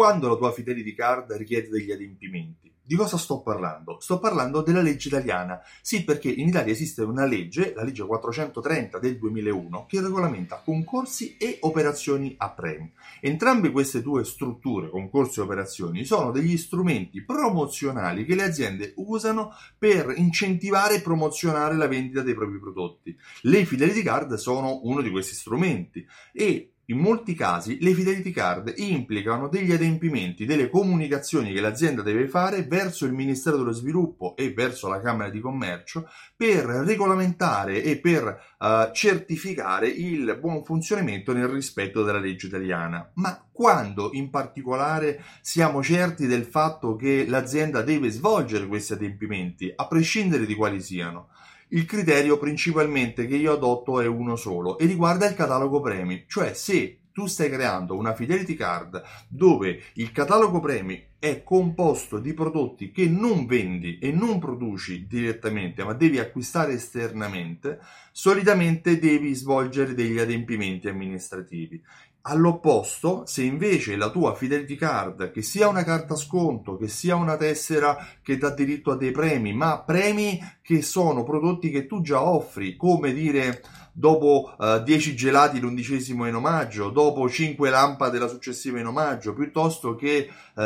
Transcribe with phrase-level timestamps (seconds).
[0.00, 2.72] quando la tua Fidelity Card richiede degli adempimenti.
[2.82, 3.98] Di cosa sto parlando?
[4.00, 5.60] Sto parlando della legge italiana.
[5.82, 11.36] Sì, perché in Italia esiste una legge, la legge 430 del 2001, che regolamenta concorsi
[11.36, 12.90] e operazioni a premi.
[13.20, 19.52] Entrambe queste due strutture, concorsi e operazioni, sono degli strumenti promozionali che le aziende usano
[19.78, 23.14] per incentivare e promozionare la vendita dei propri prodotti.
[23.42, 28.74] Le Fidelity Card sono uno di questi strumenti e in molti casi le fidelity card
[28.76, 34.52] implicano degli adempimenti, delle comunicazioni che l'azienda deve fare verso il Ministero dello Sviluppo e
[34.52, 41.48] verso la Camera di Commercio per regolamentare e per uh, certificare il buon funzionamento nel
[41.48, 43.08] rispetto della legge italiana.
[43.14, 49.86] Ma quando in particolare siamo certi del fatto che l'azienda deve svolgere questi adempimenti, a
[49.86, 51.28] prescindere di quali siano?
[51.72, 56.52] Il criterio principalmente che io adotto è uno solo e riguarda il catalogo premi, cioè
[56.52, 62.90] se tu stai creando una fidelity card dove il catalogo premi è composto di prodotti
[62.90, 67.78] che non vendi e non produci direttamente, ma devi acquistare esternamente,
[68.10, 71.80] solitamente devi svolgere degli adempimenti amministrativi.
[72.22, 77.36] All'opposto, se invece la tua Fidelity Card, che sia una carta sconto, che sia una
[77.36, 82.22] tessera che dà diritto a dei premi, ma premi che sono prodotti che tu già
[82.22, 83.62] offri, come dire
[83.92, 89.94] dopo eh, 10 gelati l'undicesimo in omaggio, dopo 5 lampade la successiva in omaggio, piuttosto
[89.94, 90.60] che uh,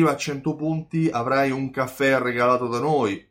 [0.00, 3.30] arriva a 100 punti avrai un caffè regalato da noi,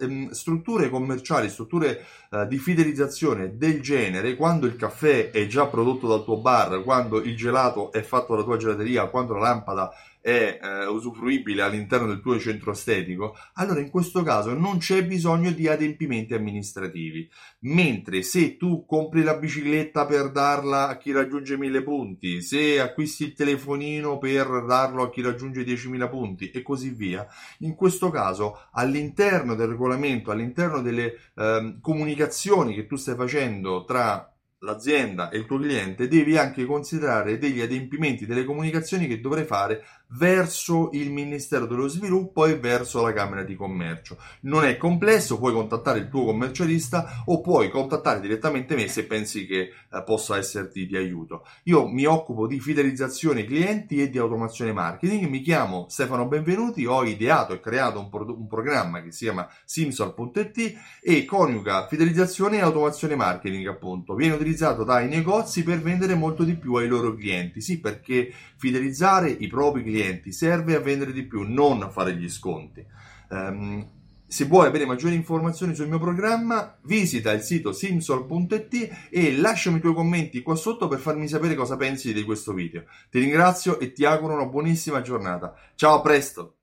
[0.00, 6.06] Ehm, strutture commerciali, strutture uh, di fidelizzazione del genere, quando il caffè è già prodotto
[6.06, 9.90] dal tuo bar, quando il gelato è fatto dalla tua gelateria, quando la lampada
[10.26, 15.52] è eh, usufruibile all'interno del tuo centro estetico, allora in questo caso non c'è bisogno
[15.52, 17.30] di adempimenti amministrativi.
[17.60, 23.22] Mentre se tu compri la bicicletta per darla a chi raggiunge 1000 punti, se acquisti
[23.22, 27.24] il telefonino per darlo a chi raggiunge 10.000 punti e così via,
[27.60, 34.28] in questo caso all'interno del regolamento, all'interno delle eh, comunicazioni che tu stai facendo tra
[34.60, 39.84] l'azienda e il tuo cliente, devi anche considerare degli adempimenti, delle comunicazioni che dovrai fare
[40.10, 44.18] verso il Ministero dello Sviluppo e verso la Camera di Commercio.
[44.42, 49.46] Non è complesso, puoi contattare il tuo commercialista o puoi contattare direttamente me se pensi
[49.46, 51.44] che eh, possa esserti di aiuto.
[51.64, 57.04] Io mi occupo di fidelizzazione clienti e di automazione marketing, mi chiamo Stefano Benvenuti, ho
[57.04, 62.60] ideato e creato un, pro- un programma che si chiama Simsol.it e coniuga fidelizzazione e
[62.60, 64.14] automazione marketing appunto.
[64.14, 69.30] Viene utilizzato dai negozi per vendere molto di più ai loro clienti, sì perché fidelizzare
[69.30, 72.84] i propri clienti clienti, serve a vendere di più, non a fare gli sconti.
[73.30, 73.88] Um,
[74.28, 79.80] se vuoi avere maggiori informazioni sul mio programma, visita il sito simsol.it e lasciami i
[79.80, 82.84] tuoi commenti qua sotto per farmi sapere cosa pensi di questo video.
[83.10, 85.54] Ti ringrazio e ti auguro una buonissima giornata.
[85.76, 86.55] Ciao, a presto!